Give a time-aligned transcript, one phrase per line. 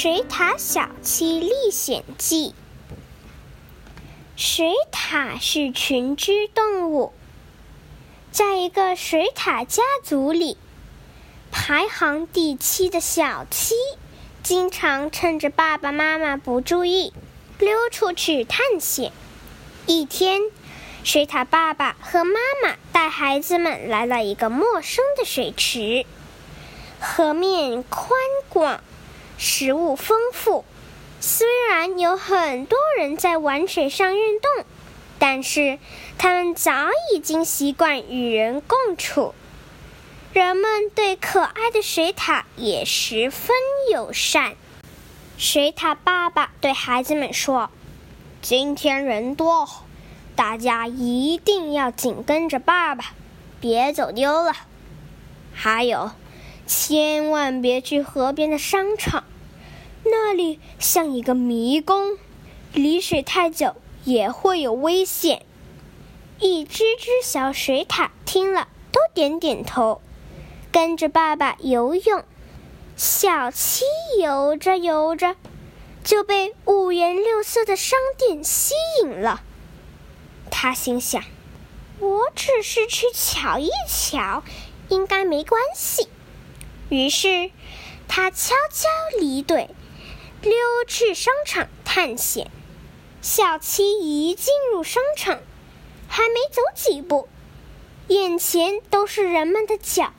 [0.00, 2.50] 水獭小七历险记》。
[4.36, 7.12] 水獭是群居动物，
[8.30, 10.56] 在一个水獭家族里，
[11.50, 13.74] 排行第七的小七，
[14.44, 17.12] 经常趁着爸爸妈妈不注意，
[17.58, 19.10] 溜出去探险。
[19.86, 20.42] 一天，
[21.02, 26.06] 水獭爸爸和妈妈带孩子们来了一个陌生的水池，
[27.00, 28.12] 河面宽
[28.48, 28.80] 广。
[29.40, 30.64] 食物丰富，
[31.20, 34.64] 虽然有很多人在玩水上运动，
[35.20, 35.78] 但是
[36.18, 36.72] 他们早
[37.14, 39.34] 已经习惯与人共处。
[40.32, 43.56] 人们对可爱的水獭也十分
[43.92, 44.56] 友善。
[45.36, 47.70] 水獭爸爸对孩子们说
[48.42, 49.68] ：“今天人多，
[50.34, 53.12] 大家一定要紧跟着爸爸，
[53.60, 54.52] 别走丢了。
[55.54, 56.10] 还有。”
[56.68, 59.24] 千万别去河边的商场，
[60.04, 62.18] 那里像一个迷宫，
[62.74, 63.74] 离水太久
[64.04, 65.46] 也会有危险。
[66.38, 70.02] 一只只小水獭听了都点点头，
[70.70, 72.22] 跟着爸爸游泳。
[72.96, 73.84] 小七
[74.20, 75.36] 游着游着，
[76.04, 79.40] 就被五颜六色的商店吸引了。
[80.50, 81.24] 他心想
[81.98, 84.42] ：“我只是去瞧一瞧，
[84.90, 86.08] 应该没关系。”
[86.88, 87.50] 于是，
[88.08, 88.88] 他悄悄
[89.20, 89.68] 离队，
[90.40, 90.52] 溜
[90.86, 92.50] 去商场探险。
[93.20, 95.40] 小七一进入商场，
[96.08, 97.28] 还没走几步，
[98.06, 100.14] 眼前都是人们的脚，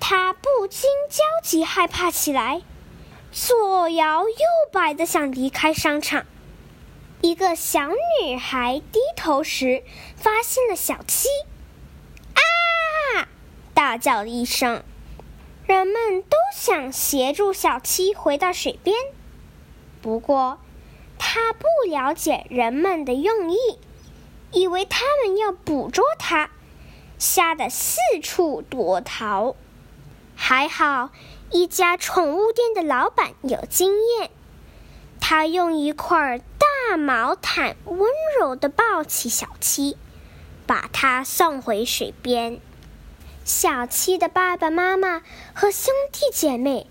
[0.00, 2.62] 他不禁焦急害怕起来，
[3.30, 4.36] 左摇右
[4.72, 6.26] 摆的想离开商场。
[7.20, 9.84] 一个小女孩低头时，
[10.16, 11.28] 发现了小七，
[12.34, 13.28] 啊！
[13.72, 14.82] 大叫了一声。
[15.66, 18.94] 人们都想协助小七回到水边，
[20.02, 20.58] 不过
[21.18, 23.56] 他不了解人们的用意，
[24.52, 26.50] 以为他们要捕捉他，
[27.18, 29.56] 吓得四处躲逃。
[30.36, 31.10] 还好
[31.50, 34.30] 一家宠物店的老板有经验，
[35.18, 39.96] 他用一块大毛毯温柔地抱起小七，
[40.66, 42.60] 把它送回水边。
[43.44, 45.22] 小七的爸爸妈妈
[45.52, 46.86] 和兄弟姐妹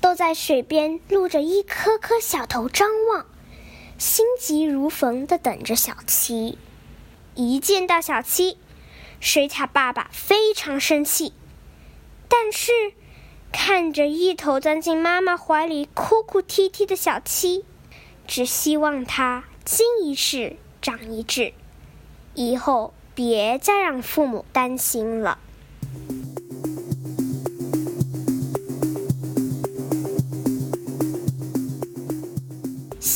[0.00, 3.26] 都在水边露着一颗颗小头张望，
[3.98, 6.58] 心急如焚地等着小七。
[7.34, 8.56] 一见到小七，
[9.18, 11.32] 水獭爸爸非常生气，
[12.28, 12.72] 但是
[13.50, 17.64] 看着一头钻进妈妈怀里哭哭啼啼的小七，
[18.28, 21.52] 只希望他经一事长一智，
[22.34, 25.40] 以后别再让父母担心了。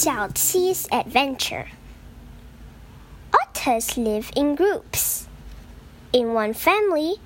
[0.00, 1.68] Xiao Qi's adventure.
[3.34, 5.28] Otters live in groups.
[6.10, 7.16] In one family,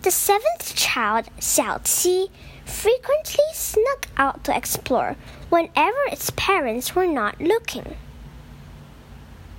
[0.00, 2.30] the seventh child, Xiao Qi,
[2.64, 5.16] frequently snuck out to explore
[5.50, 7.94] whenever its parents were not looking.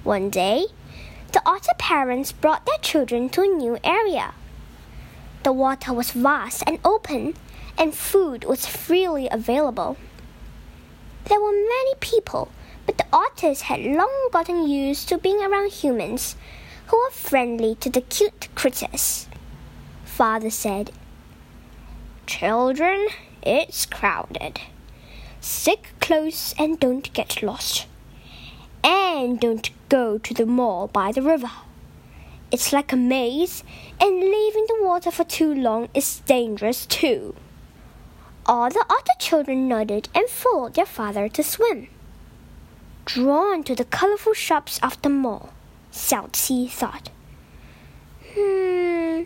[0.03, 0.66] One day,
[1.34, 4.34] the otter parents brought their children to a new area.
[5.44, 7.36] The water was vast and open,
[7.78, 9.97] and food was freely available.
[11.28, 12.52] There were many people,
[12.86, 16.36] but the otters had long gotten used to being around humans
[16.88, 19.28] who were friendly to the cute critters.
[20.03, 20.91] Father said,
[22.28, 23.08] Children,
[23.41, 24.62] it's crowded.
[25.41, 27.88] Stick close and don't get lost.
[28.84, 31.52] And don't go to the mall by the river.
[32.52, 33.64] It's like a maze,
[34.00, 37.35] and leaving the water for too long is dangerous too.
[38.47, 41.88] All the other children nodded and followed their father to swim.
[43.06, 45.50] Drawn to the colorful shops of the mall,
[45.91, 47.09] Xiao Qi thought,
[48.35, 49.23] Hmm,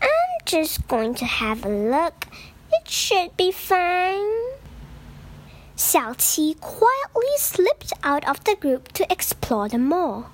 [0.00, 2.26] I'm just going to have a look.
[2.72, 4.54] It should be fine.
[5.76, 10.30] Xiao Qi quietly slipped out of the group to explore the mall.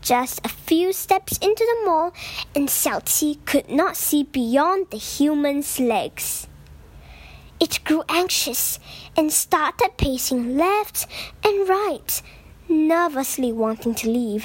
[0.00, 2.12] Just a few steps into the mall,
[2.54, 6.46] and Xiao Qi could not see beyond the human's legs.
[7.64, 8.78] It grew anxious
[9.16, 11.06] and started pacing left
[11.42, 12.20] and right,
[12.68, 14.44] nervously wanting to leave.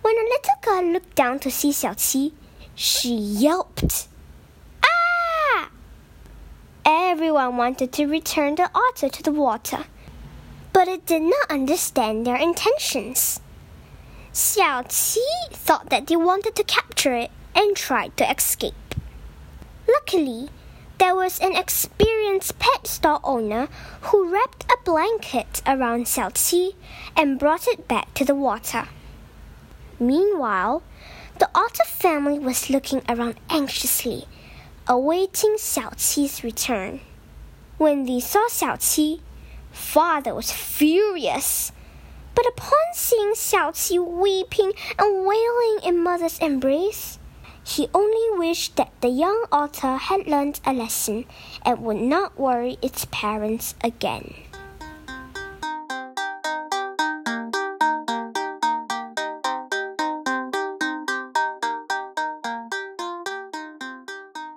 [0.00, 2.32] When a little girl looked down to see Xiao Qi,
[2.74, 4.08] she yelped.
[4.82, 5.68] Ah!
[6.86, 9.84] Everyone wanted to return the otter to the water,
[10.72, 13.38] but it did not understand their intentions.
[14.32, 18.94] Xiao Qi thought that they wanted to capture it and tried to escape.
[19.86, 20.48] Luckily,
[20.98, 23.68] there was an experienced pet store owner
[24.02, 26.74] who wrapped a blanket around Xiao Qi
[27.16, 28.88] and brought it back to the water.
[29.98, 30.82] Meanwhile,
[31.38, 34.26] the otter family was looking around anxiously,
[34.86, 37.00] awaiting Xiao Qi's return.
[37.78, 39.20] When they saw Xiao Qi,
[39.72, 41.72] father was furious.
[42.34, 47.18] But upon seeing Xiao Qi weeping and wailing in mother's embrace,
[47.63, 51.25] he only wished that the young otter had learned a lesson
[51.63, 54.33] and would not worry its parents again.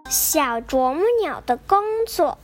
[0.08, 2.38] 小啄木鸟的工作。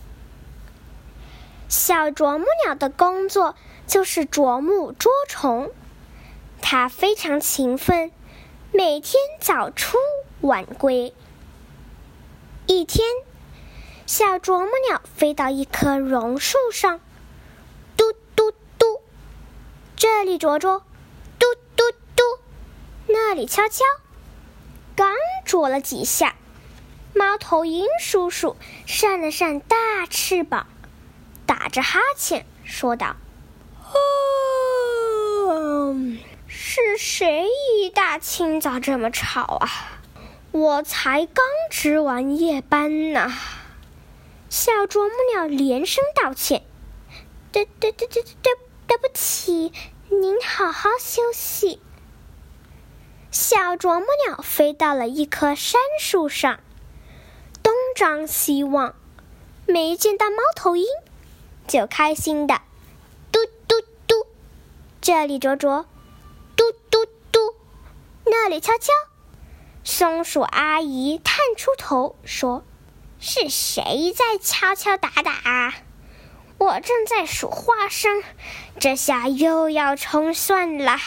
[1.68, 3.54] 小啄木鸟的工作
[3.86, 5.70] 就是啄木捉虫，
[6.62, 8.10] 它非常勤奋，
[8.72, 9.98] 每天早出
[10.43, 11.13] 晚归。
[12.67, 13.07] 一天，
[14.05, 16.99] 小啄木鸟飞到一棵榕树上，
[17.95, 18.99] 嘟嘟嘟，
[19.95, 20.83] 这里啄啄，
[21.39, 21.45] 嘟
[21.77, 22.23] 嘟嘟，
[23.07, 23.85] 那里敲敲，
[24.97, 26.35] 刚啄了几下。
[27.15, 30.67] 猫头鹰叔叔扇了扇大翅膀，
[31.45, 33.15] 打着哈欠说道
[35.47, 35.95] ：“哦
[36.47, 37.47] 是谁
[37.77, 39.92] 一大清早这么吵啊？
[40.53, 43.33] 我才刚值完夜班呢。”
[44.49, 46.63] 小啄木鸟连声道歉
[47.51, 48.33] ：“对对对对对
[48.87, 49.73] 对，不起，
[50.09, 51.81] 您好好休息。”
[53.31, 56.59] 小啄木鸟飞到了一棵杉树上。
[57.63, 58.93] 东张西望
[59.65, 60.85] 没见到猫头鹰，
[61.67, 62.61] 就开心的
[63.31, 64.27] 嘟嘟嘟，
[65.01, 65.85] 这里啄啄，
[66.55, 67.55] 嘟嘟嘟，
[68.25, 68.91] 那里敲敲。
[69.95, 72.63] 松鼠阿姨探出头说
[73.21, 75.75] ：“是谁在敲敲打打啊？
[76.57, 78.23] 我正在数花生，
[78.79, 80.97] 这下又要重算了。”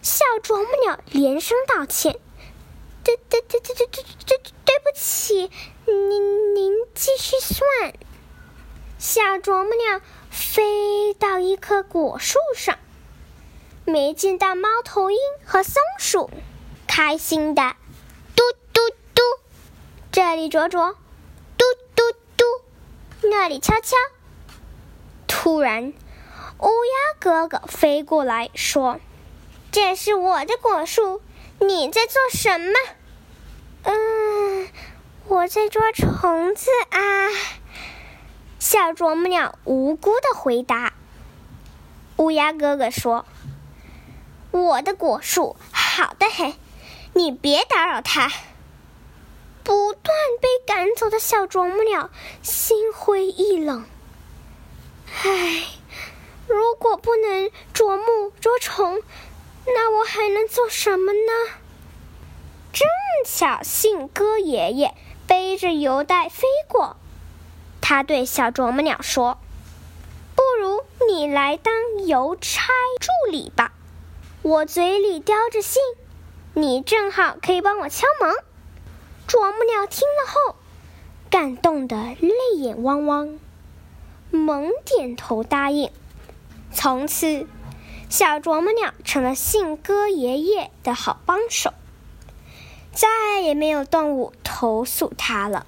[0.00, 2.20] 小啄木鸟连声道歉
[3.02, 5.50] ：“对对对对对对对对不起。”
[5.84, 7.94] 您您继续算。
[9.00, 10.00] 小啄木鸟
[10.30, 12.78] 飞到一棵果树上，
[13.84, 16.30] 没见到猫头鹰和松鼠，
[16.94, 17.74] 开心的
[18.36, 18.42] 嘟
[18.74, 18.80] 嘟
[19.14, 19.22] 嘟，
[20.10, 20.92] 这里啄啄，
[21.56, 22.02] 嘟嘟
[22.36, 22.44] 嘟，
[23.30, 23.96] 那里敲敲。
[25.26, 25.94] 突然，
[26.58, 29.00] 乌鸦哥哥飞过来说
[29.72, 31.22] ：“这是我的果树，
[31.60, 32.74] 你在做什么？”
[33.88, 34.68] 嗯。
[35.28, 37.00] 我在捉虫子啊！
[38.58, 40.92] 小啄木鸟无辜的回答。
[42.18, 43.24] 乌鸦哥哥说
[44.52, 46.54] ：“我的果树好的很，
[47.14, 48.30] 你别打扰他。”
[49.64, 52.10] 不断被赶走的小啄木鸟
[52.42, 53.84] 心灰意冷。
[55.22, 55.64] 唉，
[56.46, 59.02] 如果不能啄木捉虫，
[59.66, 61.52] 那我还能做什么呢？
[62.72, 62.88] 正
[63.24, 64.94] 巧信鸽爷爷。
[65.24, 66.96] 背着邮袋飞过，
[67.80, 69.38] 他对小啄木鸟说
[70.36, 71.72] ：“不如你来当
[72.06, 73.72] 邮差助理吧，
[74.42, 75.80] 我嘴里叼着信，
[76.54, 78.34] 你正好可以帮我敲门。”
[79.26, 80.56] 啄木鸟听了后，
[81.30, 83.38] 感动得泪眼汪汪，
[84.30, 85.90] 猛点头答应。
[86.72, 87.46] 从此，
[88.10, 91.72] 小啄木鸟成了信鸽爷爷的好帮手。
[92.92, 95.66] 再也没有动物投诉它了。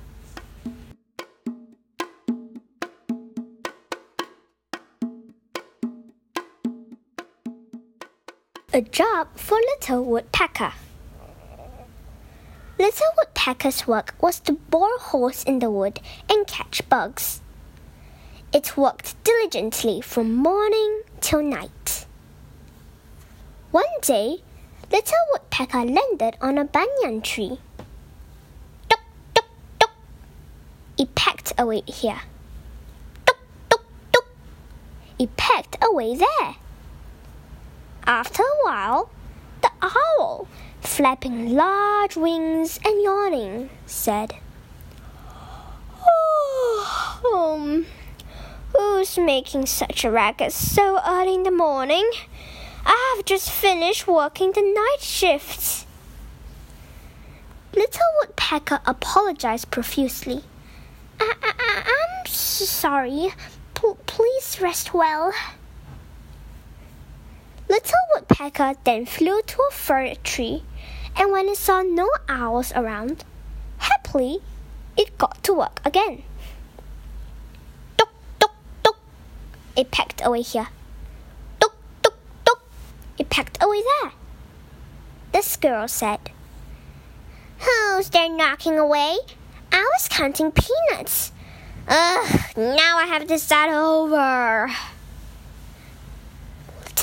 [8.76, 10.72] A job for Little Woodpecker.
[12.76, 17.40] Little Woodpecker's work was to bore holes in the wood and catch bugs.
[18.52, 22.06] It worked diligently from morning till night.
[23.70, 24.42] One day,
[24.90, 27.60] Little Woodpecker landed on a banyan tree.
[28.88, 29.00] Tuk,
[29.34, 29.46] tuk,
[29.78, 29.90] tuk.
[30.98, 32.22] It pecked away here.
[33.24, 33.38] Tuk,
[33.70, 34.26] tuk, tuk.
[35.20, 36.56] It pecked away there.
[38.06, 39.08] After a while,
[39.62, 40.46] the owl,
[40.82, 44.34] flapping large wings and yawning, said,
[46.06, 47.86] Oh, um,
[48.76, 52.10] who's making such a racket so early in the morning?
[52.84, 55.86] I've just finished working the night shifts.
[57.74, 60.42] Little Woodpecker apologized profusely.
[61.18, 63.32] I, I, I'm sorry.
[63.74, 65.32] P- please rest well.
[67.74, 70.62] Little Woodpecker then flew to a fir tree,
[71.16, 73.24] and when it saw no owls around,
[73.78, 74.38] happily
[74.96, 76.22] it got to work again.
[77.98, 78.52] Tuk, tuk,
[78.84, 78.96] tuk.
[79.74, 80.68] It pecked away here.
[81.58, 82.14] Tuk, tuk,
[82.44, 82.62] tuk.
[83.18, 84.12] It pecked away there.
[85.32, 86.30] The squirrel said,
[87.58, 89.18] Who's there knocking away?
[89.72, 91.32] I was counting peanuts.
[91.88, 94.70] Ugh, now I have to start over.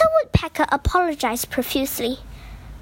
[0.02, 2.18] Little Woodpecker apologized profusely.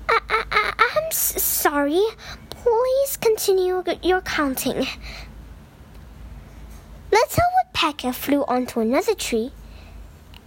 [0.08, 2.02] I, I, I, I'm s- sorry.
[2.50, 4.88] Please continue your counting.
[7.12, 9.52] Little Woodpecker flew onto another tree.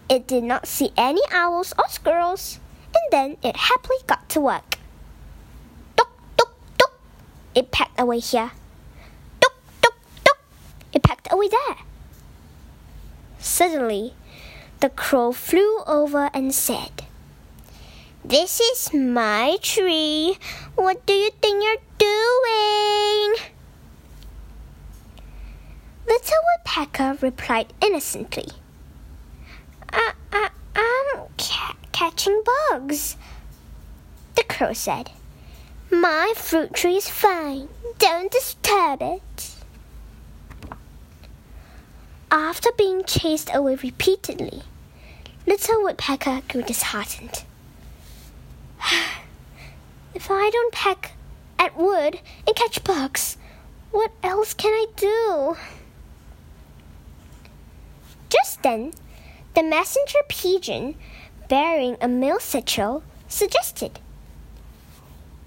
[0.09, 2.59] It did not see any owls or squirrels,
[2.95, 4.77] and then it happily got to work.
[5.97, 6.93] Tuk, tuk, tuk.
[7.55, 8.51] It pecked away here.
[9.41, 10.39] Tuk, tuk, tuk.
[10.95, 11.77] It pecked away there.
[13.41, 14.15] Suddenly,
[14.83, 17.05] the crow flew over and said,
[18.25, 20.37] This is my tree.
[20.75, 23.35] What do you think you're doing?
[26.09, 28.49] Little Woodpecker replied innocently,
[29.93, 33.17] I, I, I'm ca- catching bugs.
[34.35, 35.13] The crow said,
[35.93, 37.69] My fruit tree is fine.
[37.99, 39.55] Don't disturb it.
[42.33, 44.63] After being chased away repeatedly,
[45.45, 47.43] Little Woodpecker grew disheartened.
[50.15, 51.13] if I don't peck
[51.59, 53.37] at wood and catch bugs,
[53.91, 55.57] what else can I do?
[58.31, 58.93] Just then,
[59.55, 60.95] the messenger pigeon,
[61.49, 63.99] bearing a mail satchel, suggested,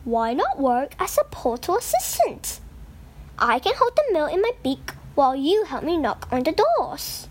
[0.03, 2.59] Why not work as a portal assistant?
[3.39, 6.51] I can hold the mail in my beak while you help me knock on the
[6.51, 7.29] doors.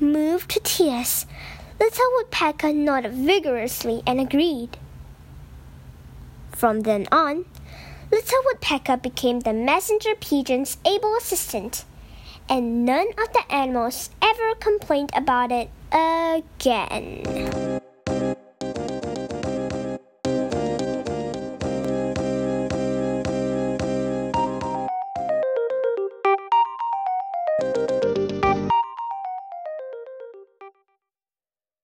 [0.00, 1.26] Moved to tears,
[1.78, 4.78] Little Woodpecker nodded vigorously and agreed.
[6.52, 7.44] From then on,
[8.10, 11.84] Little Woodpecker became the messenger pigeon's able assistant,
[12.48, 17.79] and none of the animals ever complained about it again.